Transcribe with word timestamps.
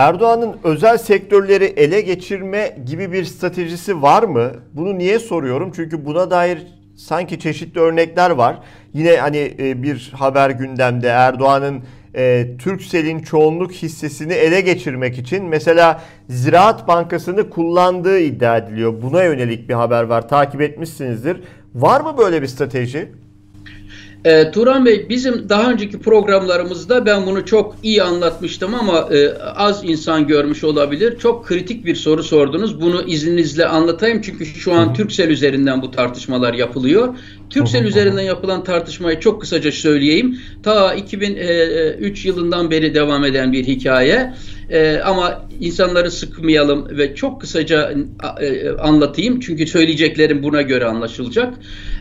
Erdoğan'ın 0.00 0.56
özel 0.64 0.98
sektörleri 0.98 1.64
ele 1.64 2.00
geçirme 2.00 2.76
gibi 2.86 3.12
bir 3.12 3.24
stratejisi 3.24 4.02
var 4.02 4.22
mı? 4.22 4.50
Bunu 4.72 4.98
niye 4.98 5.18
soruyorum? 5.18 5.72
Çünkü 5.76 6.04
buna 6.04 6.30
dair 6.30 6.66
sanki 6.96 7.40
çeşitli 7.40 7.80
örnekler 7.80 8.30
var. 8.30 8.58
Yine 8.92 9.16
hani 9.16 9.54
e, 9.58 9.82
bir 9.82 10.12
haber 10.14 10.50
gündemde 10.50 11.08
Erdoğan'ın 11.08 11.82
e, 12.14 12.46
Türksel'in 12.58 13.20
çoğunluk 13.20 13.72
hissesini 13.72 14.32
ele 14.32 14.60
geçirmek 14.60 15.18
için 15.18 15.44
mesela 15.44 16.00
Ziraat 16.28 16.88
Bankası'nı 16.88 17.50
kullandığı 17.50 18.18
iddia 18.18 18.56
ediliyor. 18.56 19.02
Buna 19.02 19.22
yönelik 19.22 19.68
bir 19.68 19.74
haber 19.74 20.02
var. 20.02 20.28
Takip 20.28 20.60
etmişsinizdir. 20.60 21.40
Var 21.74 22.00
mı 22.00 22.18
böyle 22.18 22.42
bir 22.42 22.46
strateji? 22.46 23.12
E, 24.24 24.50
Turan 24.50 24.86
Bey 24.86 25.06
bizim 25.08 25.48
daha 25.48 25.70
önceki 25.70 25.98
programlarımızda 25.98 27.06
ben 27.06 27.26
bunu 27.26 27.46
çok 27.46 27.76
iyi 27.82 28.02
anlatmıştım 28.02 28.74
ama 28.74 29.08
e, 29.12 29.38
az 29.38 29.84
insan 29.84 30.26
görmüş 30.26 30.64
olabilir. 30.64 31.18
Çok 31.18 31.46
kritik 31.46 31.84
bir 31.84 31.94
soru 31.94 32.22
sordunuz. 32.22 32.80
Bunu 32.80 33.02
izninizle 33.02 33.66
anlatayım 33.66 34.20
çünkü 34.22 34.46
şu 34.46 34.72
an 34.72 34.94
Türksel 34.94 35.28
üzerinden 35.28 35.82
bu 35.82 35.90
tartışmalar 35.90 36.54
yapılıyor. 36.54 37.14
Türksel 37.50 37.84
üzerinden 37.84 38.22
yapılan 38.22 38.64
tartışmayı 38.64 39.20
çok 39.20 39.40
kısaca 39.40 39.72
söyleyeyim. 39.72 40.38
Ta 40.62 40.94
2003 40.94 42.26
yılından 42.26 42.70
beri 42.70 42.94
devam 42.94 43.24
eden 43.24 43.52
bir 43.52 43.66
hikaye. 43.66 44.34
E, 44.70 45.00
ama 45.04 45.42
insanları 45.60 46.10
sıkmayalım 46.10 46.98
ve 46.98 47.14
çok 47.14 47.40
kısaca 47.40 47.94
e, 48.40 48.70
anlatayım. 48.70 49.40
Çünkü 49.40 49.66
söyleyeceklerim 49.66 50.42
buna 50.42 50.62
göre 50.62 50.84
anlaşılacak. 50.84 51.54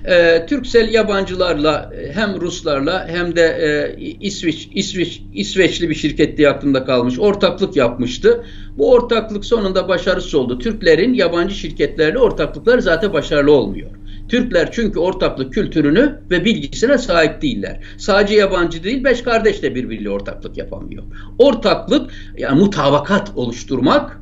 E, 0.05 0.45
Türksel 0.45 0.93
yabancılarla 0.93 1.91
hem 2.13 2.41
Ruslarla 2.41 3.07
hem 3.07 3.35
de 3.35 3.41
e, 3.41 4.01
İsviç, 4.19 4.69
İsviç, 4.73 5.21
İsveçli 5.33 5.89
bir 5.89 5.95
şirket 5.95 6.37
diye 6.37 6.49
aklımda 6.49 6.85
kalmış. 6.85 7.19
Ortaklık 7.19 7.75
yapmıştı. 7.75 8.43
Bu 8.77 8.91
ortaklık 8.91 9.45
sonunda 9.45 9.87
başarısız 9.87 10.35
oldu. 10.35 10.59
Türklerin 10.59 11.13
yabancı 11.13 11.55
şirketlerle 11.55 12.19
ortaklıkları 12.19 12.81
zaten 12.81 13.13
başarılı 13.13 13.51
olmuyor. 13.51 13.89
Türkler 14.29 14.71
çünkü 14.71 14.99
ortaklık 14.99 15.53
kültürünü 15.53 16.19
ve 16.31 16.45
bilgisine 16.45 16.97
sahip 16.97 17.41
değiller. 17.41 17.83
Sadece 17.97 18.35
yabancı 18.35 18.83
değil, 18.83 19.03
beş 19.03 19.21
kardeş 19.21 19.63
de 19.63 19.75
birbiriyle 19.75 20.09
ortaklık 20.09 20.57
yapamıyor. 20.57 21.03
Ortaklık 21.37 22.11
yani 22.37 22.59
mutabakat 22.59 23.31
oluşturmak, 23.35 24.21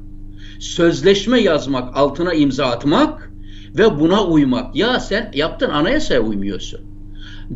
sözleşme 0.60 1.40
yazmak, 1.42 1.98
altına 1.98 2.34
imza 2.34 2.66
atmak 2.66 3.32
ve 3.78 4.00
buna 4.00 4.26
uymak. 4.26 4.76
Ya 4.76 5.00
sen 5.00 5.32
yaptın 5.34 5.70
anayasaya 5.70 6.22
uymuyorsun. 6.22 6.80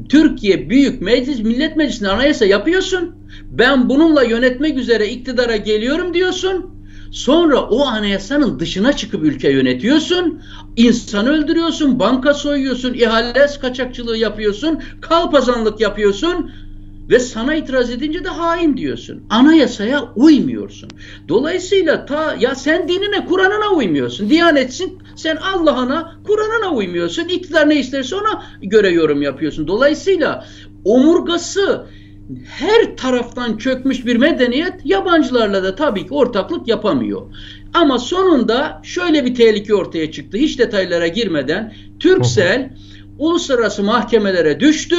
Türkiye 0.10 0.70
Büyük 0.70 1.02
Meclis 1.02 1.40
Millet 1.40 1.78
Meclisi'nde 1.78 2.10
anayasa 2.10 2.46
yapıyorsun. 2.46 3.16
Ben 3.52 3.90
bununla 3.90 4.24
yönetmek 4.24 4.78
üzere 4.78 5.10
iktidara 5.10 5.56
geliyorum 5.56 6.14
diyorsun. 6.14 6.81
Sonra 7.12 7.62
o 7.62 7.86
anayasanın 7.86 8.60
dışına 8.60 8.94
çıkıp 8.94 9.24
ülke 9.24 9.52
yönetiyorsun. 9.52 10.42
İnsan 10.76 11.28
öldürüyorsun, 11.28 12.00
banka 12.00 12.34
soyuyorsun, 12.34 12.94
ihale 12.94 13.48
kaçakçılığı 13.62 14.18
yapıyorsun, 14.18 14.80
kalpazanlık 15.02 15.80
yapıyorsun 15.80 16.52
ve 17.10 17.20
sana 17.20 17.56
itiraz 17.56 17.90
edince 17.90 18.24
de 18.24 18.30
hain 18.30 18.78
diyorsun. 18.78 19.24
Anayasaya 19.30 20.04
uymuyorsun. 20.16 20.90
Dolayısıyla 21.30 22.06
ta 22.06 22.36
ya 22.40 22.56
sen 22.56 22.88
dinine, 22.88 23.26
Kur'an'ına 23.26 23.70
uymuyorsun. 23.76 24.30
Diyanetsin, 24.30 25.00
sen 25.16 25.36
Allah'ına, 25.36 26.16
Kur'an'ına 26.28 26.76
uymuyorsun. 26.76 27.28
İktidar 27.28 27.70
ne 27.70 27.80
isterse 27.80 28.16
ona 28.16 28.44
göre 28.62 28.90
yorum 28.90 29.22
yapıyorsun. 29.22 29.68
Dolayısıyla 29.68 30.46
omurgası 30.86 31.86
her 32.46 32.98
taraftan 32.98 33.58
çökmüş 33.58 34.06
bir 34.06 34.16
medeniyet 34.16 34.74
yabancılarla 34.84 35.64
da 35.64 35.76
tabii 35.76 36.08
ki 36.08 36.14
ortaklık 36.14 36.68
yapamıyor. 36.68 37.22
Ama 37.74 38.00
sonunda 38.00 38.82
şöyle 38.84 39.26
bir 39.26 39.36
tehlike 39.36 39.76
ortaya 39.76 40.12
çıktı. 40.12 40.38
Hiç 40.38 40.60
detaylara 40.60 41.08
girmeden 41.08 41.74
Türksel 42.00 42.70
uluslararası 43.20 43.84
mahkemelere 43.84 44.60
düştü, 44.60 44.96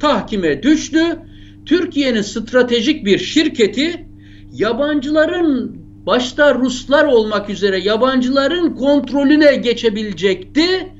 tahkime 0.00 0.62
düştü. 0.62 1.18
Türkiye'nin 1.66 2.22
stratejik 2.22 3.04
bir 3.04 3.18
şirketi 3.18 4.06
yabancıların 4.52 5.76
başta 6.06 6.54
Ruslar 6.54 7.04
olmak 7.04 7.50
üzere 7.50 7.78
yabancıların 7.78 8.74
kontrolüne 8.74 9.56
geçebilecekti. 9.56 10.92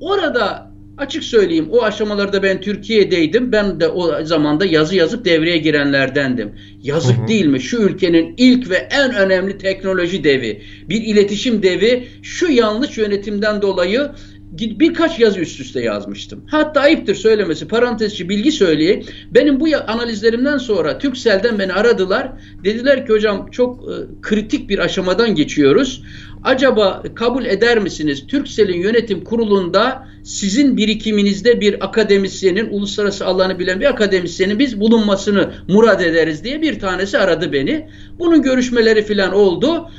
Orada 0.00 0.67
Açık 0.98 1.24
söyleyeyim 1.24 1.68
o 1.70 1.82
aşamalarda 1.82 2.42
ben 2.42 2.60
Türkiye'deydim. 2.60 3.52
Ben 3.52 3.80
de 3.80 3.88
o 3.88 4.24
zamanda 4.24 4.66
yazı 4.66 4.96
yazıp 4.96 5.24
devreye 5.24 5.58
girenlerdendim. 5.58 6.52
Yazık 6.82 7.18
hı 7.18 7.22
hı. 7.22 7.28
değil 7.28 7.46
mi? 7.46 7.60
Şu 7.60 7.76
ülkenin 7.76 8.34
ilk 8.36 8.70
ve 8.70 8.76
en 8.76 9.14
önemli 9.14 9.58
teknoloji 9.58 10.24
devi, 10.24 10.62
bir 10.88 11.02
iletişim 11.02 11.62
devi 11.62 12.08
şu 12.22 12.52
yanlış 12.52 12.98
yönetimden 12.98 13.62
dolayı 13.62 14.10
birkaç 14.52 15.18
yazı 15.18 15.40
üst 15.40 15.60
üste 15.60 15.80
yazmıştım. 15.80 16.44
Hatta 16.46 16.80
ayıptır 16.80 17.14
söylemesi 17.14 17.68
parantezçi 17.68 18.28
bilgi 18.28 18.52
söyleyeyim. 18.52 19.04
Benim 19.30 19.60
bu 19.60 19.66
analizlerimden 19.86 20.58
sonra 20.58 20.98
Türksel'den 20.98 21.58
beni 21.58 21.72
aradılar. 21.72 22.32
Dediler 22.64 23.06
ki 23.06 23.12
hocam 23.12 23.50
çok 23.50 23.84
e, 23.84 23.94
kritik 24.22 24.68
bir 24.68 24.78
aşamadan 24.78 25.34
geçiyoruz. 25.34 26.02
Acaba 26.44 27.02
kabul 27.14 27.44
eder 27.44 27.78
misiniz? 27.78 28.26
Türksel'in 28.26 28.80
yönetim 28.80 29.24
kurulunda 29.24 30.08
sizin 30.24 30.76
birikiminizde 30.76 31.60
bir 31.60 31.84
akademisyenin, 31.84 32.68
uluslararası 32.70 33.26
alanı 33.26 33.58
bilen 33.58 33.80
bir 33.80 33.86
akademisyenin 33.86 34.58
biz 34.58 34.80
bulunmasını 34.80 35.50
murad 35.68 36.00
ederiz 36.00 36.44
diye 36.44 36.62
bir 36.62 36.78
tanesi 36.78 37.18
aradı 37.18 37.52
beni. 37.52 37.88
Bunun 38.18 38.42
görüşmeleri 38.42 39.02
filan 39.02 39.32
oldu. 39.32 39.90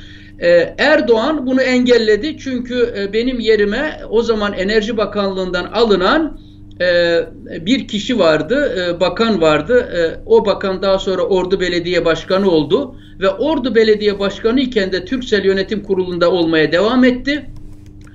Ee, 0.41 0.75
Erdoğan 0.77 1.47
bunu 1.47 1.61
engelledi 1.61 2.38
çünkü 2.38 2.94
e, 2.97 3.13
benim 3.13 3.39
yerime 3.39 4.01
o 4.09 4.22
zaman 4.22 4.53
Enerji 4.53 4.97
Bakanlığı'ndan 4.97 5.66
alınan 5.66 6.39
e, 6.81 7.19
bir 7.66 7.88
kişi 7.88 8.19
vardı, 8.19 8.75
e, 8.79 9.00
bakan 9.00 9.41
vardı. 9.41 9.89
O 10.25 10.45
bakan 10.45 10.81
daha 10.81 11.00
sonra 11.00 11.22
Ordu 11.22 11.59
Belediye 11.59 12.05
Başkanı 12.05 12.51
oldu 12.51 12.95
ve 13.19 13.29
Ordu 13.29 13.75
Belediye 13.75 14.19
Başkanı 14.19 14.59
iken 14.59 14.91
de 14.91 15.05
Türksel 15.05 15.45
Yönetim 15.45 15.83
Kurulu'nda 15.83 16.31
olmaya 16.31 16.71
devam 16.71 17.03
etti. 17.03 17.50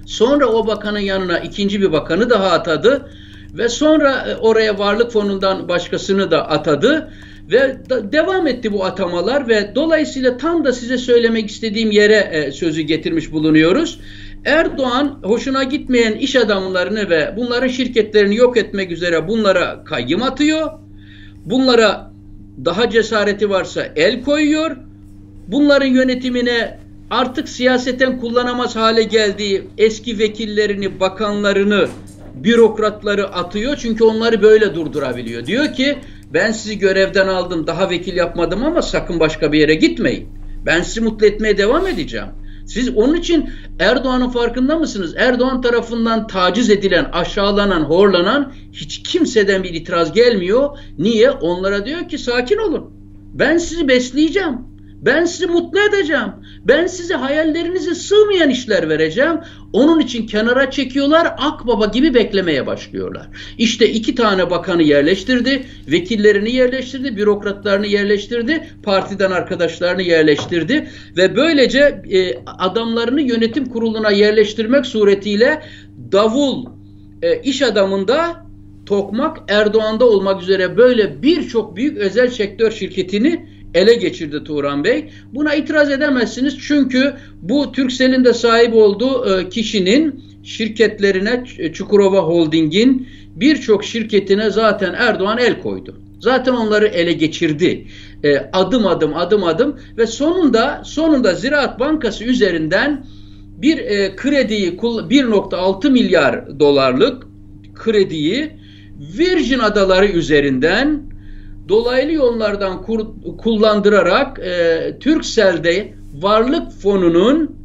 Sonra 0.06 0.46
o 0.46 0.66
bakanın 0.66 0.98
yanına 0.98 1.38
ikinci 1.38 1.80
bir 1.80 1.92
bakanı 1.92 2.30
daha 2.30 2.50
atadı 2.50 3.08
ve 3.54 3.68
sonra 3.68 4.38
oraya 4.40 4.78
Varlık 4.78 5.12
Fonu'ndan 5.12 5.68
başkasını 5.68 6.30
da 6.30 6.48
atadı. 6.48 7.10
Ve 7.50 7.76
da, 7.90 8.12
devam 8.12 8.46
etti 8.46 8.72
bu 8.72 8.84
atamalar 8.84 9.48
ve 9.48 9.72
dolayısıyla 9.74 10.36
tam 10.36 10.64
da 10.64 10.72
size 10.72 10.98
söylemek 10.98 11.50
istediğim 11.50 11.90
yere 11.90 12.30
e, 12.32 12.52
sözü 12.52 12.82
getirmiş 12.82 13.32
bulunuyoruz. 13.32 14.00
Erdoğan 14.44 15.18
hoşuna 15.22 15.62
gitmeyen 15.62 16.12
iş 16.12 16.36
adamlarını 16.36 17.10
ve 17.10 17.34
bunların 17.36 17.68
şirketlerini 17.68 18.36
yok 18.36 18.56
etmek 18.56 18.90
üzere 18.90 19.28
bunlara 19.28 19.84
kayyım 19.84 20.22
atıyor. 20.22 20.70
Bunlara 21.44 22.12
daha 22.64 22.90
cesareti 22.90 23.50
varsa 23.50 23.86
el 23.96 24.22
koyuyor. 24.22 24.76
Bunların 25.48 25.86
yönetimine 25.86 26.78
artık 27.10 27.48
siyaseten 27.48 28.20
kullanamaz 28.20 28.76
hale 28.76 29.02
geldiği 29.02 29.62
eski 29.78 30.18
vekillerini, 30.18 31.00
bakanlarını, 31.00 31.88
bürokratları 32.34 33.28
atıyor. 33.28 33.76
Çünkü 33.76 34.04
onları 34.04 34.42
böyle 34.42 34.74
durdurabiliyor. 34.74 35.46
Diyor 35.46 35.72
ki 35.72 35.98
ben 36.34 36.52
sizi 36.52 36.78
görevden 36.78 37.28
aldım 37.28 37.66
daha 37.66 37.90
vekil 37.90 38.16
yapmadım 38.16 38.64
ama 38.64 38.82
sakın 38.82 39.20
başka 39.20 39.52
bir 39.52 39.58
yere 39.58 39.74
gitmeyin. 39.74 40.28
Ben 40.66 40.82
sizi 40.82 41.00
mutlu 41.00 41.26
etmeye 41.26 41.58
devam 41.58 41.86
edeceğim. 41.86 42.28
Siz 42.66 42.96
onun 42.96 43.14
için 43.14 43.50
Erdoğan'ın 43.80 44.30
farkında 44.30 44.78
mısınız? 44.78 45.14
Erdoğan 45.16 45.60
tarafından 45.60 46.26
taciz 46.26 46.70
edilen, 46.70 47.04
aşağılanan, 47.12 47.82
horlanan 47.82 48.52
hiç 48.72 49.02
kimseden 49.02 49.62
bir 49.62 49.74
itiraz 49.74 50.12
gelmiyor. 50.12 50.78
Niye? 50.98 51.30
Onlara 51.30 51.86
diyor 51.86 52.08
ki 52.08 52.18
sakin 52.18 52.58
olun. 52.58 52.90
Ben 53.34 53.58
sizi 53.58 53.88
besleyeceğim. 53.88 54.58
Ben 55.02 55.24
sizi 55.24 55.46
mutlu 55.46 55.78
edeceğim. 55.80 56.32
Ben 56.64 56.86
size 56.86 57.14
hayallerinize 57.14 57.94
sığmayan 57.94 58.50
işler 58.50 58.88
vereceğim. 58.88 59.40
Onun 59.74 60.00
için 60.00 60.26
kenara 60.26 60.70
çekiyorlar, 60.70 61.34
akbaba 61.38 61.86
gibi 61.86 62.14
beklemeye 62.14 62.66
başlıyorlar. 62.66 63.26
İşte 63.58 63.90
iki 63.90 64.14
tane 64.14 64.50
bakanı 64.50 64.82
yerleştirdi, 64.82 65.66
vekillerini 65.88 66.52
yerleştirdi, 66.52 67.16
bürokratlarını 67.16 67.86
yerleştirdi, 67.86 68.68
partiden 68.82 69.30
arkadaşlarını 69.30 70.02
yerleştirdi 70.02 70.88
ve 71.16 71.36
böylece 71.36 72.02
e, 72.10 72.38
adamlarını 72.46 73.20
yönetim 73.20 73.66
kuruluna 73.66 74.10
yerleştirmek 74.10 74.86
suretiyle 74.86 75.62
davul 76.12 76.66
e, 77.22 77.40
iş 77.42 77.62
adamında 77.62 78.44
Tokmak 78.86 79.38
Erdoğan'da 79.48 80.08
olmak 80.08 80.42
üzere 80.42 80.76
böyle 80.76 81.22
birçok 81.22 81.76
büyük 81.76 81.98
özel 81.98 82.30
sektör 82.30 82.70
şirketini 82.70 83.53
ele 83.74 83.94
geçirdi 83.94 84.44
Turan 84.44 84.84
Bey. 84.84 85.10
Buna 85.32 85.54
itiraz 85.54 85.90
edemezsiniz 85.90 86.58
çünkü 86.58 87.14
bu 87.42 87.72
Türksel'in 87.72 88.24
de 88.24 88.32
sahip 88.32 88.74
olduğu 88.74 89.38
e, 89.38 89.48
kişinin 89.48 90.24
şirketlerine 90.42 91.44
Çukurova 91.72 92.20
Holding'in 92.20 93.08
birçok 93.36 93.84
şirketine 93.84 94.50
zaten 94.50 94.94
Erdoğan 94.98 95.38
el 95.38 95.60
koydu. 95.62 96.00
Zaten 96.20 96.52
onları 96.52 96.86
ele 96.86 97.12
geçirdi. 97.12 97.86
e, 98.24 98.38
adım 98.52 98.86
adım 98.86 99.16
adım 99.16 99.44
adım 99.44 99.76
ve 99.98 100.06
sonunda 100.06 100.82
sonunda 100.84 101.34
Ziraat 101.34 101.80
Bankası 101.80 102.24
üzerinden 102.24 103.06
bir 103.56 103.78
e, 103.78 104.16
krediyi 104.16 104.76
1.6 104.76 105.90
milyar 105.90 106.60
dolarlık 106.60 107.26
krediyi 107.74 108.50
Virgin 109.18 109.58
Adaları 109.58 110.06
üzerinden 110.06 111.13
dolaylı 111.68 112.12
yollardan 112.12 112.82
kur, 112.82 113.06
kullandırarak 113.38 114.38
e, 114.38 114.96
Türksel'de 115.00 115.94
varlık 116.14 116.72
fonunun 116.72 117.56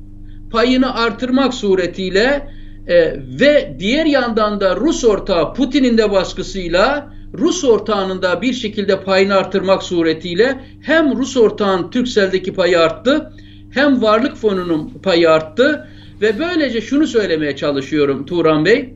payını 0.51 0.95
artırmak 0.95 1.53
suretiyle 1.53 2.47
e, 2.87 3.15
ve 3.39 3.75
diğer 3.79 4.05
yandan 4.05 4.61
da 4.61 4.75
Rus 4.75 5.03
ortağı 5.03 5.53
Putin'in 5.53 5.97
de 5.97 6.11
baskısıyla 6.11 7.13
Rus 7.33 7.63
ortağının 7.63 8.21
da 8.21 8.41
bir 8.41 8.53
şekilde 8.53 9.03
payını 9.03 9.35
artırmak 9.35 9.83
suretiyle 9.83 10.59
hem 10.81 11.17
Rus 11.17 11.37
ortağın 11.37 11.91
Türksel'deki 11.91 12.53
payı 12.53 12.79
arttı 12.79 13.33
hem 13.73 14.01
varlık 14.01 14.35
fonunun 14.35 14.89
payı 15.03 15.31
arttı. 15.31 15.87
Ve 16.21 16.39
böylece 16.39 16.81
şunu 16.81 17.07
söylemeye 17.07 17.55
çalışıyorum 17.55 18.25
Turan 18.25 18.65
Bey 18.65 18.93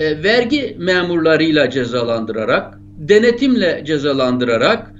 e, 0.00 0.22
vergi 0.22 0.76
memurlarıyla 0.78 1.70
cezalandırarak 1.70 2.77
denetimle 2.98 3.82
cezalandırarak 3.86 4.94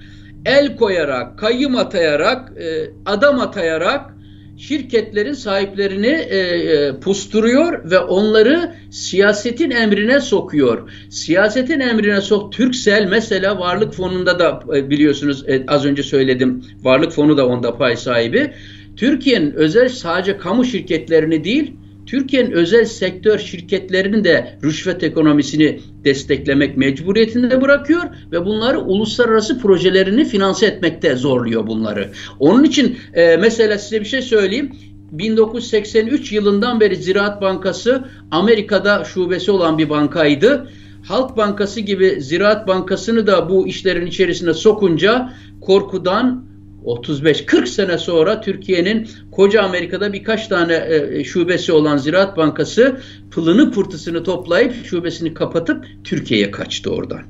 el 0.45 0.77
koyarak, 0.77 1.39
kayyım 1.39 1.77
atayarak, 1.77 2.53
e, 2.61 2.91
adam 3.07 3.41
atayarak 3.41 4.15
şirketlerin 4.59 5.33
sahiplerini 5.33 6.07
e, 6.07 6.39
e, 6.39 7.01
pusturuyor 7.01 7.91
ve 7.91 7.99
onları 7.99 8.75
siyasetin 8.91 9.71
emrine 9.71 10.21
sokuyor. 10.21 10.91
Siyasetin 11.11 11.81
emrine 11.81 12.21
sok. 12.21 12.53
Türksel 12.53 13.07
mesela 13.11 13.59
Varlık 13.59 13.95
Fonu'nda 13.95 14.39
da 14.39 14.61
e, 14.77 14.91
biliyorsunuz 14.91 15.49
e, 15.49 15.65
az 15.69 15.85
önce 15.85 16.03
söyledim. 16.03 16.65
Varlık 16.83 17.13
Fonu 17.13 17.37
da 17.37 17.47
onda 17.47 17.77
pay 17.77 17.97
sahibi. 17.97 18.53
Türkiye'nin 18.97 19.53
özel 19.53 19.89
sadece 19.89 20.39
kamu 20.39 20.65
şirketlerini 20.65 21.45
değil, 21.45 21.73
Türkiye'nin 22.09 22.51
özel 22.51 22.85
sektör 22.85 23.39
şirketlerinin 23.39 24.25
de 24.25 24.59
rüşvet 24.65 25.03
ekonomisini 25.03 25.81
desteklemek 26.05 26.77
mecburiyetinde 26.77 27.63
bırakıyor 27.63 28.03
ve 28.33 28.45
bunları 28.45 28.81
uluslararası 28.81 29.61
projelerini 29.61 30.25
finanse 30.25 30.67
etmekte 30.67 31.17
zorluyor 31.17 31.67
bunları. 31.67 32.11
Onun 32.39 32.65
için 32.65 32.99
e, 33.15 33.37
mesela 33.37 33.79
size 33.79 34.01
bir 34.01 34.07
şey 34.07 34.23
söyleyeyim. 34.23 34.73
1983 35.13 36.33
yılından 36.33 36.81
beri 36.81 36.97
Ziraat 36.97 37.43
Bankası 37.43 38.05
Amerika'da 38.31 39.05
şubesi 39.05 39.51
olan 39.51 39.79
bir 39.79 39.91
bankaydı. 39.91 40.71
Halk 41.09 41.37
Bankası 41.37 41.81
gibi 41.81 42.21
Ziraat 42.21 42.69
Bankası'nı 42.69 43.27
da 43.27 43.51
bu 43.51 43.69
işlerin 43.69 44.07
içerisine 44.07 44.55
sokunca 44.55 45.33
korkudan 45.61 46.48
35-40 46.89 47.67
sene 47.67 47.99
sonra 47.99 48.41
Türkiye'nin 48.41 49.09
koca 49.33 49.63
Amerika'da 49.63 50.13
birkaç 50.13 50.49
tane 50.49 50.75
e, 50.75 51.25
şubesi 51.25 51.73
olan 51.73 51.97
Ziraat 51.97 52.37
Bankası 52.37 53.01
pılını 53.31 53.73
pırtısını 53.73 54.25
toplayıp 54.25 54.87
şubesini 54.87 55.35
kapatıp 55.35 55.85
Türkiye'ye 56.05 56.51
kaçtı 56.51 56.91
oradan. 56.91 57.23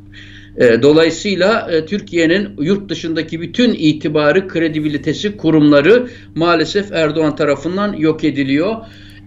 E, 0.57 0.83
dolayısıyla 0.83 1.71
e, 1.71 1.87
Türkiye'nin 1.87 2.49
yurt 2.59 2.89
dışındaki 2.89 3.41
bütün 3.41 3.75
itibarı, 3.75 4.49
kredibilitesi, 4.49 5.37
kurumları 5.37 6.09
maalesef 6.35 6.93
Erdoğan 6.93 7.37
tarafından 7.37 7.93
yok 7.93 8.25
ediliyor. 8.25 8.77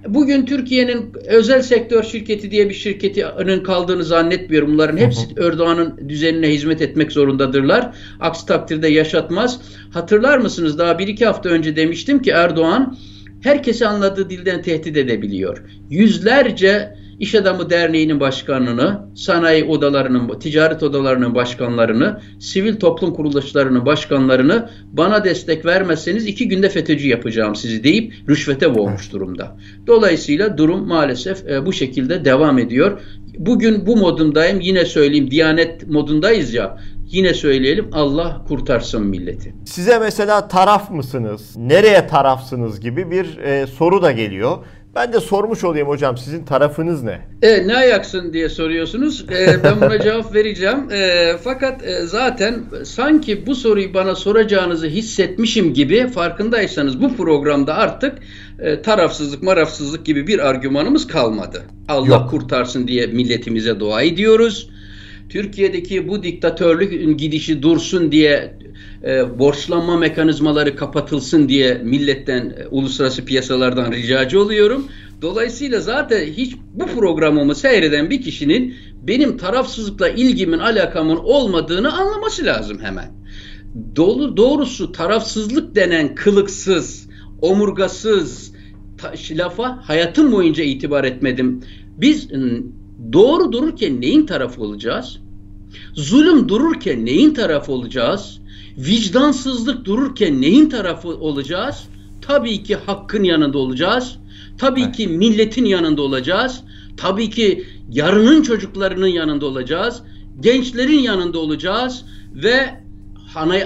Bugün 0.07 0.45
Türkiye'nin 0.45 1.13
özel 1.27 1.61
sektör 1.61 2.03
şirketi 2.03 2.51
diye 2.51 2.69
bir 2.69 2.73
şirketinin 2.73 3.63
kaldığını 3.63 4.03
zannetmiyorum. 4.03 4.73
Bunların 4.73 4.97
hepsi 4.97 5.27
Erdoğan'ın 5.37 6.09
düzenine 6.09 6.49
hizmet 6.49 6.81
etmek 6.81 7.11
zorundadırlar. 7.11 7.95
Aksi 8.19 8.45
takdirde 8.45 8.87
yaşatmaz. 8.87 9.61
Hatırlar 9.93 10.37
mısınız 10.37 10.77
daha 10.77 10.99
bir 10.99 11.07
iki 11.07 11.25
hafta 11.25 11.49
önce 11.49 11.75
demiştim 11.75 12.21
ki 12.21 12.31
Erdoğan 12.31 12.97
herkesi 13.41 13.87
anladığı 13.87 14.29
dilden 14.29 14.61
tehdit 14.61 14.97
edebiliyor. 14.97 15.63
Yüzlerce 15.89 16.95
İş 17.21 17.35
Adamı 17.35 17.69
Derneği'nin 17.69 18.19
başkanını, 18.19 18.99
sanayi 19.15 19.63
odalarının, 19.63 20.39
ticaret 20.39 20.83
odalarının 20.83 21.35
başkanlarını, 21.35 22.21
sivil 22.39 22.75
toplum 22.75 23.13
kuruluşlarının 23.13 23.85
başkanlarını 23.85 24.69
bana 24.91 25.23
destek 25.23 25.65
vermezseniz 25.65 26.27
iki 26.27 26.47
günde 26.47 26.69
FETÖ'cü 26.69 27.07
yapacağım 27.07 27.55
sizi 27.55 27.83
deyip 27.83 28.13
rüşvete 28.29 28.75
boğmuş 28.75 29.11
durumda. 29.11 29.57
Dolayısıyla 29.87 30.57
durum 30.57 30.87
maalesef 30.87 31.49
e, 31.49 31.65
bu 31.65 31.73
şekilde 31.73 32.25
devam 32.25 32.59
ediyor. 32.59 33.01
Bugün 33.37 33.85
bu 33.85 33.97
modundayım. 33.97 34.59
Yine 34.59 34.85
söyleyeyim 34.85 35.31
Diyanet 35.31 35.87
modundayız 35.87 36.53
ya. 36.53 36.77
Yine 37.07 37.33
söyleyelim 37.33 37.89
Allah 37.93 38.41
kurtarsın 38.47 39.03
milleti. 39.07 39.53
Size 39.65 39.99
mesela 39.99 40.47
taraf 40.47 40.91
mısınız? 40.91 41.57
Nereye 41.57 42.07
tarafsınız 42.07 42.79
gibi 42.79 43.11
bir 43.11 43.37
e, 43.37 43.67
soru 43.67 44.01
da 44.01 44.11
geliyor. 44.11 44.57
Ben 44.95 45.13
de 45.13 45.19
sormuş 45.19 45.63
olayım 45.63 45.87
hocam 45.87 46.17
sizin 46.17 46.45
tarafınız 46.45 47.03
ne? 47.03 47.21
E, 47.41 47.67
ne 47.67 47.75
ayaksın 47.75 48.33
diye 48.33 48.49
soruyorsunuz. 48.49 49.25
E, 49.31 49.63
ben 49.63 49.81
buna 49.81 49.99
cevap 50.03 50.35
vereceğim. 50.35 50.91
E, 50.91 51.33
fakat 51.43 51.87
e, 51.87 52.01
zaten 52.01 52.63
sanki 52.83 53.45
bu 53.45 53.55
soruyu 53.55 53.93
bana 53.93 54.15
soracağınızı 54.15 54.87
hissetmişim 54.87 55.73
gibi 55.73 56.07
farkındaysanız 56.07 57.01
bu 57.01 57.15
programda 57.15 57.75
artık 57.75 58.17
e, 58.59 58.81
tarafsızlık 58.81 59.43
marafsızlık 59.43 60.05
gibi 60.05 60.27
bir 60.27 60.49
argümanımız 60.49 61.07
kalmadı. 61.07 61.61
Allah 61.87 62.07
Yok. 62.07 62.29
kurtarsın 62.29 62.87
diye 62.87 63.07
milletimize 63.07 63.79
dua 63.79 64.01
ediyoruz. 64.01 64.69
Türkiye'deki 65.31 66.07
bu 66.07 66.23
diktatörlük 66.23 67.19
gidişi 67.19 67.61
dursun 67.61 68.11
diye 68.11 68.57
e, 69.03 69.39
borçlanma 69.39 69.97
mekanizmaları 69.97 70.75
kapatılsın 70.75 71.49
diye 71.49 71.73
milletten, 71.73 72.55
e, 72.57 72.67
uluslararası 72.67 73.25
piyasalardan 73.25 73.91
ricacı 73.91 74.41
oluyorum. 74.41 74.87
Dolayısıyla 75.21 75.79
zaten 75.79 76.25
hiç 76.25 76.55
bu 76.73 76.85
programımı 76.85 77.55
seyreden 77.55 78.09
bir 78.09 78.21
kişinin 78.21 78.75
benim 79.01 79.37
tarafsızlıkla 79.37 80.09
ilgimin, 80.09 80.59
alakamın 80.59 81.17
olmadığını 81.17 81.93
anlaması 81.93 82.45
lazım 82.45 82.79
hemen. 82.81 83.11
Doğru, 83.95 84.37
doğrusu 84.37 84.91
tarafsızlık 84.91 85.75
denen 85.75 86.15
kılıksız, 86.15 87.09
omurgasız 87.41 88.53
ta, 88.97 89.13
lafa 89.31 89.79
hayatım 89.87 90.31
boyunca 90.31 90.63
itibar 90.63 91.03
etmedim. 91.03 91.63
Biz 91.97 92.27
doğru 93.13 93.51
dururken 93.51 94.01
neyin 94.01 94.25
tarafı 94.25 94.61
olacağız? 94.61 95.19
Zulüm 95.93 96.49
dururken 96.49 97.05
neyin 97.05 97.33
tarafı 97.33 97.71
olacağız? 97.71 98.41
vicdansızlık 98.77 99.85
dururken 99.85 100.41
neyin 100.41 100.69
tarafı 100.69 101.07
olacağız? 101.07 101.87
Tabii 102.21 102.63
ki 102.63 102.75
hakkın 102.75 103.23
yanında 103.23 103.57
olacağız. 103.57 104.17
Tabii 104.57 104.81
evet. 104.81 104.95
ki 104.95 105.07
milletin 105.07 105.65
yanında 105.65 106.01
olacağız. 106.01 106.63
Tabii 106.97 107.29
ki 107.29 107.65
yarının 107.91 108.41
çocuklarının 108.41 109.07
yanında 109.07 109.45
olacağız. 109.45 110.01
Gençlerin 110.39 110.99
yanında 110.99 111.39
olacağız 111.39 112.05
ve 112.35 112.81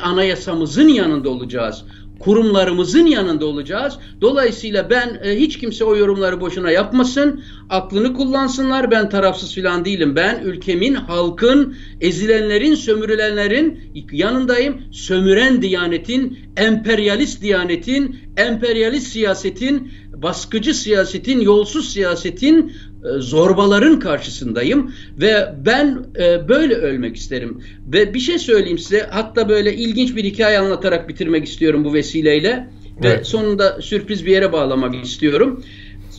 anayasamızın 0.01 0.87
yanında 0.87 1.29
olacağız 1.29 1.83
kurumlarımızın 2.19 3.05
yanında 3.05 3.45
olacağız. 3.45 3.93
Dolayısıyla 4.21 4.89
ben 4.89 5.19
e, 5.23 5.39
hiç 5.39 5.57
kimse 5.57 5.83
o 5.83 5.95
yorumları 5.95 6.41
boşuna 6.41 6.71
yapmasın. 6.71 7.43
Aklını 7.69 8.13
kullansınlar. 8.13 8.91
Ben 8.91 9.09
tarafsız 9.09 9.53
filan 9.53 9.85
değilim. 9.85 10.15
Ben 10.15 10.41
ülkemin, 10.43 10.93
halkın, 10.93 11.75
ezilenlerin, 12.01 12.75
sömürülenlerin 12.75 13.79
yanındayım. 14.11 14.81
Sömüren 14.91 15.61
diyanetin, 15.61 16.39
emperyalist 16.57 17.41
diyanetin, 17.41 18.19
emperyalist 18.37 19.07
siyasetin, 19.07 19.91
baskıcı 20.13 20.73
siyasetin, 20.73 21.39
yolsuz 21.39 21.93
siyasetin 21.93 22.73
zorbaların 23.19 23.99
karşısındayım 23.99 24.93
ve 25.21 25.53
ben 25.65 26.05
e, 26.19 26.49
böyle 26.49 26.75
ölmek 26.75 27.15
isterim. 27.15 27.61
Ve 27.87 28.13
bir 28.13 28.19
şey 28.19 28.39
söyleyeyim 28.39 28.77
size 28.77 29.07
hatta 29.11 29.49
böyle 29.49 29.75
ilginç 29.75 30.15
bir 30.15 30.23
hikaye 30.23 30.59
anlatarak 30.59 31.09
bitirmek 31.09 31.45
istiyorum 31.45 31.85
bu 31.85 31.93
vesileyle 31.93 32.69
evet. 33.03 33.19
ve 33.19 33.23
sonunda 33.23 33.81
sürpriz 33.81 34.25
bir 34.25 34.31
yere 34.31 34.51
bağlamak 34.51 35.05
istiyorum. 35.05 35.63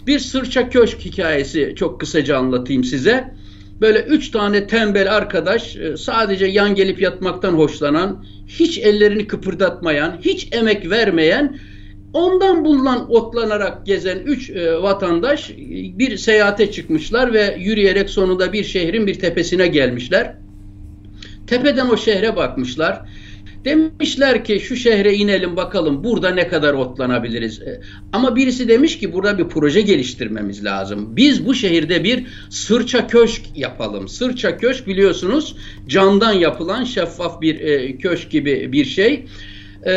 Bir 0.07 0.19
sırça 0.19 0.71
köşk 0.71 1.01
hikayesi 1.01 1.75
çok 1.77 2.01
kısaca 2.01 2.39
anlatayım 2.39 2.85
size. 2.85 3.35
Böyle 3.81 3.99
üç 4.03 4.31
tane 4.31 4.67
tembel 4.67 5.17
arkadaş 5.17 5.77
e, 5.77 5.97
sadece 5.97 6.47
yan 6.47 6.75
gelip 6.75 7.01
yatmaktan 7.01 7.53
hoşlanan, 7.53 8.25
hiç 8.47 8.79
ellerini 8.79 9.27
kıpırdatmayan, 9.27 10.19
hiç 10.23 10.49
emek 10.53 10.91
vermeyen 10.91 11.59
Ondan 12.17 12.65
bulunan 12.65 13.11
otlanarak 13.11 13.87
gezen 13.87 14.19
üç 14.19 14.51
e, 14.51 14.83
vatandaş 14.83 15.51
bir 15.99 16.17
seyahate 16.17 16.71
çıkmışlar 16.71 17.33
ve 17.33 17.57
yürüyerek 17.59 18.11
sonunda 18.11 18.53
bir 18.53 18.65
şehrin 18.65 19.07
bir 19.07 19.19
tepesine 19.19 19.67
gelmişler. 19.67 20.35
Tepeden 21.47 21.89
o 21.89 21.97
şehre 21.97 22.37
bakmışlar. 22.37 23.03
Demişler 23.65 24.45
ki 24.45 24.61
şu 24.61 24.77
şehre 24.77 25.15
inelim 25.15 25.57
bakalım 25.57 26.05
burada 26.05 26.31
ne 26.31 26.49
kadar 26.49 26.75
otlanabiliriz. 26.75 27.63
E, 27.63 27.81
ama 28.13 28.37
birisi 28.37 28.69
demiş 28.69 28.99
ki 28.99 29.13
burada 29.13 29.39
bir 29.39 29.49
proje 29.49 29.81
geliştirmemiz 29.81 30.65
lazım. 30.65 31.17
Biz 31.17 31.47
bu 31.47 31.55
şehirde 31.55 32.05
bir 32.05 32.27
sırça 32.51 33.07
köşk 33.07 33.43
yapalım. 33.55 34.09
Sırça 34.09 34.57
köşk 34.57 34.87
biliyorsunuz 34.87 35.57
camdan 35.87 36.33
yapılan 36.33 36.85
şeffaf 36.85 37.41
bir 37.41 37.61
e, 37.61 37.97
köşk 37.97 38.31
gibi 38.31 38.73
bir 38.73 38.85
şey. 38.85 39.27
E, 39.87 39.93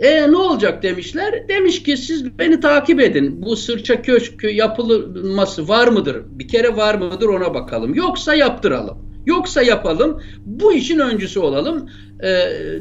e 0.00 0.32
ne 0.32 0.36
olacak 0.36 0.82
demişler. 0.82 1.48
Demiş 1.48 1.82
ki 1.82 1.96
siz 1.96 2.38
beni 2.38 2.60
takip 2.60 3.00
edin. 3.00 3.42
Bu 3.42 3.56
sırça 3.56 4.02
köşk 4.02 4.44
yapılması 4.54 5.68
var 5.68 5.88
mıdır? 5.88 6.16
Bir 6.30 6.48
kere 6.48 6.76
var 6.76 6.94
mıdır 6.94 7.28
ona 7.28 7.54
bakalım. 7.54 7.94
Yoksa 7.94 8.34
yaptıralım. 8.34 9.10
Yoksa 9.26 9.62
yapalım, 9.62 10.22
bu 10.46 10.72
işin 10.72 10.98
öncüsü 10.98 11.40
olalım 11.40 11.90
e, 12.20 12.30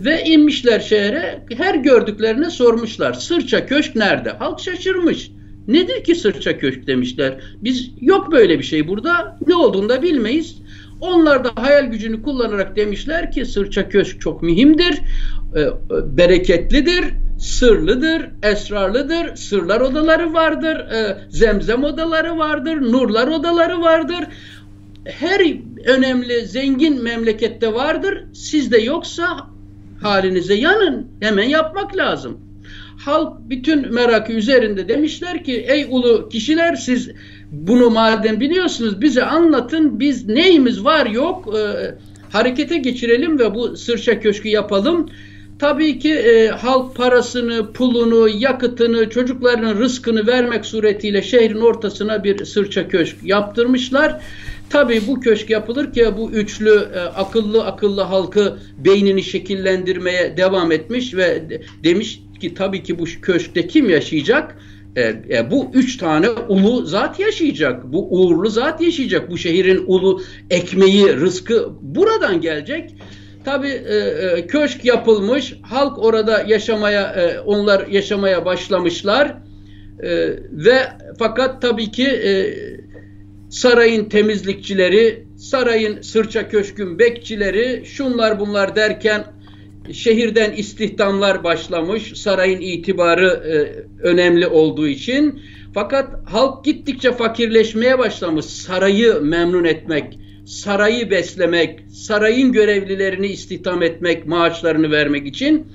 ve 0.06 0.24
inmişler 0.24 0.80
şehre 0.80 1.46
her 1.58 1.76
gördüklerine 1.76 2.50
sormuşlar. 2.50 3.14
Sırça 3.14 3.66
Köşk 3.66 3.96
nerede? 3.96 4.30
Halk 4.30 4.60
şaşırmış. 4.60 5.32
Nedir 5.68 6.04
ki 6.04 6.16
Sırça 6.16 6.58
Köşk 6.58 6.88
demişler. 6.88 7.40
Biz 7.62 7.92
yok 8.02 8.32
böyle 8.32 8.60
bir 8.60 8.64
şey 8.64 8.88
burada 8.88 9.38
ne 9.48 9.56
olduğunu 9.56 9.90
da 9.90 10.02
bilmeyiz. 10.02 10.56
Onlar 11.02 11.44
da 11.44 11.52
hayal 11.56 11.86
gücünü 11.86 12.22
kullanarak 12.22 12.76
demişler 12.76 13.32
ki 13.32 13.46
Sırça 13.46 13.90
Köşk 13.90 14.22
çok 14.22 14.42
mühimdir, 14.42 15.02
e, 15.56 15.62
bereketlidir, 16.18 17.06
sırlıdır, 17.40 18.30
esrarlıdır, 18.44 19.36
sırlar 19.36 19.82
odaları 19.82 20.34
vardır, 20.34 20.76
e, 20.76 21.18
zemzem 21.30 21.84
odaları 21.84 22.38
vardır, 22.38 22.82
nurlar 22.82 23.28
odaları 23.28 23.82
vardır 23.82 24.28
her 25.06 25.42
önemli 25.86 26.46
zengin 26.46 27.04
memlekette 27.04 27.74
vardır. 27.74 28.24
Sizde 28.34 28.78
yoksa 28.78 29.48
halinize 30.02 30.54
yanın. 30.54 31.08
Hemen 31.20 31.50
yapmak 31.50 31.98
lazım. 31.98 32.38
Halk 33.06 33.50
bütün 33.50 33.94
merakı 33.94 34.34
üzerinde 34.34 34.88
demişler 34.88 35.44
ki 35.44 35.66
ey 35.68 35.88
ulu 35.90 36.30
kişiler 36.30 36.76
siz 36.76 37.10
bunu 37.52 37.90
madem 37.90 38.40
biliyorsunuz 38.40 39.02
bize 39.02 39.24
anlatın. 39.24 40.00
Biz 40.00 40.28
neyimiz 40.28 40.84
var 40.84 41.06
yok 41.06 41.56
e, 41.58 41.96
harekete 42.30 42.78
geçirelim 42.78 43.40
ve 43.40 43.56
bu 43.56 43.78
sırça 43.78 44.20
köşkü 44.20 44.50
yapalım. 44.50 45.10
Tabii 45.60 46.00
ki 46.00 46.14
e, 46.14 46.48
halk 46.48 46.96
parasını, 46.96 47.74
pulunu, 47.74 48.30
yakıtını, 48.30 49.10
çocuklarının 49.10 49.80
rızkını 49.80 50.28
vermek 50.28 50.66
suretiyle 50.66 51.22
şehrin 51.22 51.62
ortasına 51.62 52.24
bir 52.24 52.46
sırça 52.46 52.88
köşk 52.88 53.18
yaptırmışlar. 53.24 54.22
Tabii 54.70 55.02
bu 55.08 55.20
köşk 55.20 55.50
yapılır 55.50 55.94
ki 55.94 56.08
bu 56.18 56.32
üçlü 56.32 56.88
e, 56.96 57.00
akıllı 57.00 57.66
akıllı 57.66 58.02
halkı 58.02 58.58
beynini 58.78 59.24
şekillendirmeye 59.24 60.38
devam 60.38 60.72
etmiş 60.72 61.14
ve 61.14 61.44
demiş 61.84 62.22
ki 62.42 62.54
tabii 62.54 62.84
ki 62.84 63.00
bu 63.00 63.06
köşkte 63.22 63.68
kim 63.68 63.90
yaşayacak? 63.90 64.56
E, 64.96 65.02
e, 65.30 65.52
bu 65.52 65.72
üç 65.74 65.98
tane 65.98 66.30
ulu 66.30 66.86
zat 66.86 67.20
yaşayacak. 67.20 67.84
Bu 67.84 68.08
uğurlu 68.12 68.50
zat 68.50 68.82
yaşayacak. 68.82 69.32
Bu 69.32 69.38
şehrin 69.38 69.84
ulu 69.88 70.22
ekmeği, 70.50 71.14
rızkı 71.14 71.70
buradan 71.82 72.42
gelecek. 72.42 72.96
Tabi 73.46 73.68
e, 73.68 73.96
e, 73.96 74.48
köşk 74.48 74.86
yapılmış, 74.86 75.54
halk 75.62 76.00
orada 76.00 76.44
yaşamaya, 76.48 77.02
e, 77.02 77.40
onlar 77.40 77.88
yaşamaya 77.88 78.46
başlamışlar 78.46 79.38
e, 80.04 80.10
ve 80.52 80.80
fakat 81.20 81.62
tabii 81.62 81.92
ki 81.92 82.08
e, 82.08 82.54
sarayın 83.50 84.06
temizlikçileri, 84.06 85.26
sarayın 85.38 86.02
sırça 86.02 86.50
köşkün 86.50 87.00
bekçileri, 87.00 87.86
şunlar 87.86 88.40
bunlar 88.40 88.76
derken 88.76 89.24
şehirden 89.92 90.52
istihdamlar 90.52 91.44
başlamış. 91.44 92.14
Sarayın 92.16 92.62
itibarı 92.62 93.28
e, 93.28 93.56
önemli 94.08 94.48
olduğu 94.48 94.88
için. 94.88 95.42
Fakat 95.74 96.30
halk 96.30 96.66
gittikçe 96.66 97.12
fakirleşmeye 97.12 98.00
başlamış. 98.00 98.46
Sarayı 98.46 99.22
memnun 99.22 99.64
etmek, 99.64 100.20
sarayı 100.46 101.12
beslemek, 101.12 101.80
sarayın 101.94 102.52
görevlilerini 102.52 103.28
istihdam 103.28 103.84
etmek, 103.84 104.28
maaşlarını 104.28 104.92
vermek 104.92 105.28
için. 105.28 105.68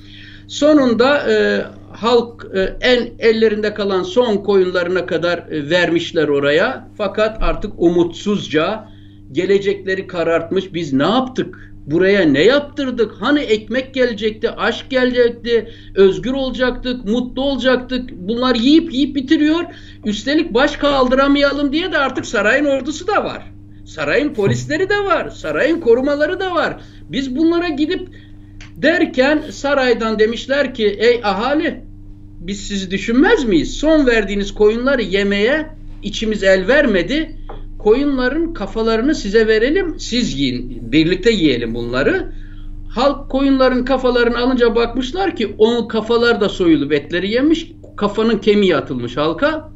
Sonunda 0.49 1.32
e, 1.32 1.64
halk 1.96 2.46
e, 2.54 2.61
en 2.80 3.11
ellerinde 3.18 3.75
kalan 3.75 4.02
son 4.02 4.37
koyunlarına 4.37 5.06
kadar 5.06 5.38
e, 5.38 5.70
vermişler 5.70 6.28
oraya. 6.28 6.88
Fakat 6.96 7.42
artık 7.42 7.73
umutsuzca 7.76 8.88
gelecekleri 9.32 10.06
karartmış. 10.06 10.75
Biz 10.75 10.92
ne 10.92 11.02
yaptık? 11.02 11.74
Buraya 11.86 12.24
ne 12.24 12.42
yaptırdık? 12.42 13.12
Hani 13.20 13.40
ekmek 13.40 13.94
gelecekti, 13.94 14.50
aşk 14.50 14.90
gelecekti, 14.90 15.68
özgür 15.94 16.32
olacaktık, 16.32 17.04
mutlu 17.04 17.42
olacaktık. 17.42 18.10
Bunlar 18.12 18.54
yiyip 18.54 18.92
yiyip 18.92 19.16
bitiriyor. 19.16 19.64
Üstelik 20.04 20.54
baş 20.54 20.76
kaldıramayalım 20.76 21.72
diye 21.72 21.92
de 21.92 21.98
artık 21.98 22.26
sarayın 22.26 22.64
ordusu 22.64 23.06
da 23.06 23.24
var. 23.24 23.52
Sarayın 23.84 24.34
polisleri 24.34 24.88
de 24.88 25.04
var. 25.04 25.30
Sarayın 25.30 25.80
korumaları 25.80 26.40
da 26.40 26.54
var. 26.54 26.80
Biz 27.10 27.36
bunlara 27.36 27.68
gidip 27.68 28.08
Derken 28.76 29.42
saraydan 29.50 30.18
demişler 30.18 30.74
ki 30.74 30.86
ey 30.86 31.20
ahali 31.24 31.80
biz 32.40 32.60
sizi 32.60 32.90
düşünmez 32.90 33.44
miyiz? 33.44 33.76
Son 33.76 34.06
verdiğiniz 34.06 34.54
koyunları 34.54 35.02
yemeye 35.02 35.66
içimiz 36.02 36.42
el 36.42 36.68
vermedi. 36.68 37.36
Koyunların 37.84 38.54
kafalarını 38.54 39.14
size 39.14 39.46
verelim 39.46 39.94
siz 39.98 40.38
yiyin. 40.38 40.92
Birlikte 40.92 41.30
yiyelim 41.30 41.74
bunları. 41.74 42.32
Halk 42.88 43.30
koyunların 43.30 43.84
kafalarını 43.84 44.38
alınca 44.38 44.74
bakmışlar 44.74 45.36
ki 45.36 45.54
onun 45.58 45.88
kafalar 45.88 46.40
da 46.40 46.48
soyulup 46.48 46.92
etleri 46.92 47.30
yemiş. 47.30 47.72
Kafanın 47.96 48.38
kemiği 48.38 48.76
atılmış 48.76 49.16
halka. 49.16 49.72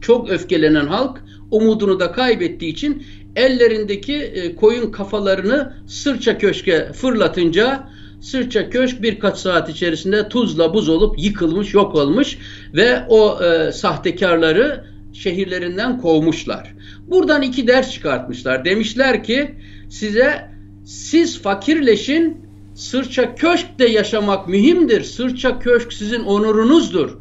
Çok 0.00 0.30
öfkelenen 0.30 0.86
halk 0.86 1.24
umudunu 1.50 2.00
da 2.00 2.12
kaybettiği 2.12 2.72
için 2.72 3.02
ellerindeki 3.36 4.16
e, 4.16 4.56
koyun 4.56 4.90
kafalarını 4.90 5.74
sırça 5.86 6.38
köşke 6.38 6.92
fırlatınca 6.92 7.88
Sırça 8.20 8.70
Köşk 8.70 9.02
birkaç 9.02 9.38
saat 9.38 9.68
içerisinde 9.68 10.28
tuzla 10.28 10.74
buz 10.74 10.88
olup 10.88 11.18
yıkılmış, 11.18 11.74
yok 11.74 11.94
olmuş 11.94 12.38
ve 12.74 13.02
o 13.08 13.44
e, 13.44 13.72
sahtekarları 13.72 14.91
şehirlerinden 15.12 15.98
kovmuşlar. 15.98 16.74
Buradan 17.06 17.42
iki 17.42 17.66
ders 17.66 17.92
çıkartmışlar. 17.92 18.64
Demişler 18.64 19.24
ki 19.24 19.54
size 19.90 20.50
siz 20.84 21.42
fakirleşin, 21.42 22.42
Sırça 22.74 23.34
Köşk'te 23.34 23.88
yaşamak 23.88 24.48
mühimdir. 24.48 25.02
Sırça 25.02 25.58
Köşk 25.58 25.92
sizin 25.92 26.20
onurunuzdur. 26.20 27.18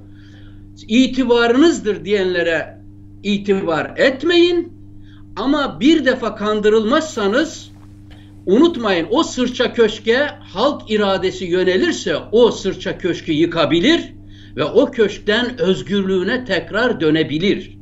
İtibarınızdır 0.88 2.06
diyenlere 2.06 2.78
itibar 3.24 3.94
etmeyin. 3.98 4.74
Ama 5.36 5.80
bir 5.80 6.06
defa 6.06 6.36
kandırılmazsanız 6.36 7.72
Unutmayın 8.46 9.08
o 9.10 9.24
sırça 9.24 9.74
köşke 9.74 10.28
halk 10.54 10.92
iradesi 10.92 11.46
yönelirse 11.46 12.16
o 12.32 12.52
sırça 12.52 12.98
köşkü 12.98 13.32
yıkabilir 13.32 14.14
ve 14.56 14.64
o 14.64 14.92
köşkten 14.92 15.62
özgürlüğüne 15.62 16.46
tekrar 16.46 17.02
dönebilir. 17.02 17.78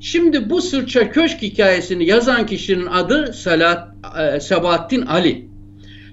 Şimdi 0.00 0.50
bu 0.50 0.62
sırça 0.62 1.10
köşk 1.10 1.42
hikayesini 1.42 2.06
yazan 2.06 2.46
kişinin 2.46 2.86
adı 2.86 3.32
Salat, 3.32 3.88
e, 4.18 4.40
Sabahattin 4.40 5.02
Ali. 5.02 5.48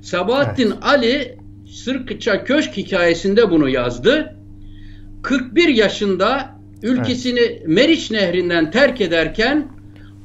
Sabahattin 0.02 0.72
evet. 0.72 0.84
Ali 0.84 1.38
sırça 1.72 2.44
köşk 2.44 2.78
hikayesinde 2.78 3.52
bunu 3.52 3.70
yazdı. 3.70 4.36
41 5.24 5.68
yaşında 5.68 6.50
ülkesini 6.84 7.40
evet. 7.40 7.68
Meriç 7.68 8.12
Nehri'nden 8.12 8.72
terk 8.72 9.02
ederken 9.02 9.68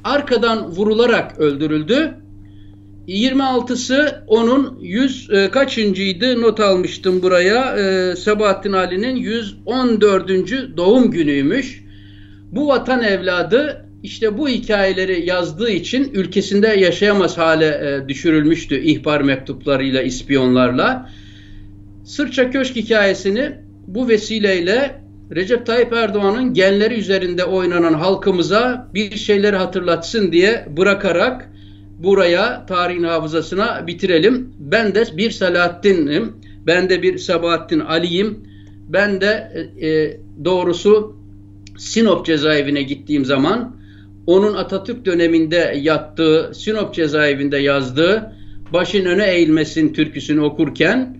arkadan 0.03 0.71
vurularak 0.71 1.39
öldürüldü 1.39 2.15
26'sı 3.07 4.23
onun 4.27 4.79
100 4.81 5.29
e, 5.29 5.49
kaçıncıydı 5.51 6.41
not 6.41 6.59
almıştım 6.59 7.21
buraya. 7.21 7.77
E, 7.77 8.15
Sabahattin 8.15 8.73
Ali'nin 8.73 9.15
114. 9.15 10.77
doğum 10.77 11.11
günüymüş. 11.11 11.88
Bu 12.51 12.67
vatan 12.67 13.03
evladı 13.03 13.85
işte 14.03 14.37
bu 14.37 14.49
hikayeleri 14.49 15.25
yazdığı 15.25 15.69
için 15.69 16.11
ülkesinde 16.13 16.67
yaşayamaz 16.67 17.37
hale 17.37 17.65
e, 17.65 18.09
düşürülmüştü 18.09 18.79
ihbar 18.79 19.21
mektuplarıyla, 19.21 20.01
ispiyonlarla. 20.01 21.09
Sırça 22.03 22.51
Köşk 22.51 22.75
hikayesini 22.75 23.51
bu 23.87 24.07
vesileyle 24.07 25.01
Recep 25.35 25.65
Tayyip 25.65 25.93
Erdoğan'ın 25.93 26.53
genleri 26.53 26.93
üzerinde 26.93 27.43
oynanan 27.43 27.93
halkımıza 27.93 28.89
bir 28.93 29.15
şeyleri 29.15 29.55
hatırlatsın 29.55 30.31
diye 30.31 30.65
bırakarak 30.77 31.49
buraya 31.99 32.65
tarihin 32.65 33.03
hafızasına 33.03 33.87
bitirelim. 33.87 34.53
Ben 34.59 34.95
de 34.95 35.05
bir 35.17 35.31
Selahattin'im. 35.31 36.33
Ben 36.67 36.89
de 36.89 37.01
bir 37.01 37.17
Sabahattin 37.17 37.79
Ali'yim. 37.79 38.43
Ben 38.87 39.21
de 39.21 39.51
e, 39.79 39.87
e, 39.87 40.19
doğrusu 40.45 41.18
Sinop 41.79 42.25
cezaevine 42.25 42.81
gittiğim 42.81 43.25
zaman 43.25 43.75
onun 44.27 44.53
Atatürk 44.53 45.05
döneminde 45.05 45.73
yattığı, 45.81 46.51
Sinop 46.53 46.93
cezaevinde 46.93 47.57
yazdığı 47.57 48.33
Başın 48.73 49.05
öne 49.05 49.27
eğilmesin 49.31 49.93
türküsünü 49.93 50.41
okurken 50.41 51.19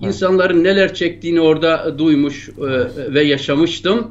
İnsanların 0.00 0.64
neler 0.64 0.94
çektiğini 0.94 1.40
orada 1.40 1.98
duymuş 1.98 2.48
e, 2.48 2.54
ve 3.14 3.22
yaşamıştım. 3.22 4.10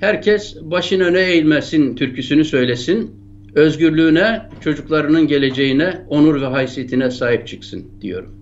Herkes 0.00 0.56
başına 0.60 1.10
ne 1.10 1.20
eğilmesin 1.20 1.96
türküsünü 1.96 2.44
söylesin. 2.44 3.10
Özgürlüğüne, 3.54 4.42
çocuklarının 4.60 5.26
geleceğine, 5.26 6.04
onur 6.08 6.40
ve 6.40 6.46
haysiyetine 6.46 7.10
sahip 7.10 7.46
çıksın 7.46 7.84
diyorum. 8.00 8.37